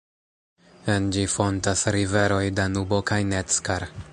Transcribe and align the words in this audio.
En 0.93 1.09
ĝi 1.17 1.25
fontas 1.33 1.85
riveroj 1.97 2.43
Danubo 2.61 3.01
kaj 3.13 3.21
Neckar. 3.35 3.87